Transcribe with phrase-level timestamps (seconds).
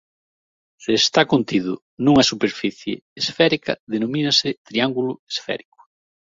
[0.83, 5.79] Se está contido nunha superficie esférica denomínase triángulo esférico.